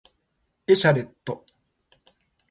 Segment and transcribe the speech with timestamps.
[0.65, 1.45] エシャレット